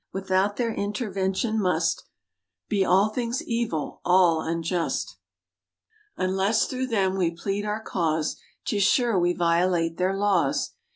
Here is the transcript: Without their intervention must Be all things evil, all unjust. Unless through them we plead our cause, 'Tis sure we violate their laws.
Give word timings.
Without 0.11 0.55
their 0.57 0.73
intervention 0.73 1.61
must 1.61 2.05
Be 2.67 2.83
all 2.83 3.09
things 3.09 3.43
evil, 3.43 4.01
all 4.03 4.41
unjust. 4.41 5.17
Unless 6.17 6.65
through 6.65 6.87
them 6.87 7.15
we 7.17 7.29
plead 7.29 7.65
our 7.67 7.83
cause, 7.83 8.35
'Tis 8.65 8.81
sure 8.81 9.19
we 9.19 9.33
violate 9.33 9.97
their 9.97 10.17
laws. 10.17 10.71